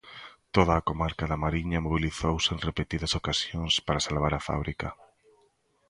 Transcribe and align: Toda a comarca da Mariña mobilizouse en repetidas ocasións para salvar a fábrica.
Toda 0.55 0.73
a 0.75 0.85
comarca 0.89 1.25
da 1.31 1.41
Mariña 1.43 1.83
mobilizouse 1.85 2.49
en 2.55 2.59
repetidas 2.69 3.13
ocasións 3.19 3.73
para 3.85 4.05
salvar 4.07 4.33
a 4.35 4.45
fábrica. 4.49 4.87